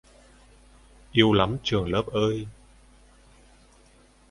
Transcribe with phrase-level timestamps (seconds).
[1.13, 2.47] Yêu lắm trường lớp ơi